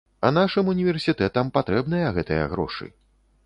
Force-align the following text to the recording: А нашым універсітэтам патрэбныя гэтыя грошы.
А 0.27 0.29
нашым 0.37 0.71
універсітэтам 0.73 1.53
патрэбныя 1.59 2.11
гэтыя 2.19 2.51
грошы. 2.55 2.93